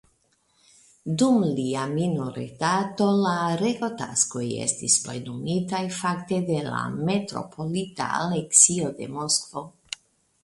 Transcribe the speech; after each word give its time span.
Dum 1.21 1.35
lia 1.57 1.81
minoritato 1.91 3.09
la 3.25 3.33
regotaskoj 3.59 4.45
estis 4.63 4.95
plenumitaj 5.03 5.83
fakte 5.97 6.39
de 6.47 6.57
la 6.69 6.79
metropolita 7.11 8.07
Aleksio 8.23 8.89
de 9.03 9.11
Moskvo. 9.19 9.63